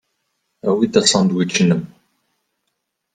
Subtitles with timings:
[0.69, 1.83] Awi-d asandwič-nnem.